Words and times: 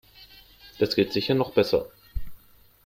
Das 0.79 0.95
geht 0.95 1.13
sicher 1.13 1.35
noch 1.35 1.51
besser. 1.53 1.85